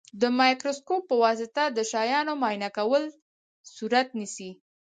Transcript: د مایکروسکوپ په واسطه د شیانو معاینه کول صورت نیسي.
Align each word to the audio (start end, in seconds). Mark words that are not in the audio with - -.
د 0.21 0.23
مایکروسکوپ 0.39 1.01
په 1.07 1.15
واسطه 1.23 1.63
د 1.77 1.79
شیانو 1.91 2.33
معاینه 2.41 2.69
کول 2.77 3.03
صورت 3.75 4.07
نیسي. 4.19 4.49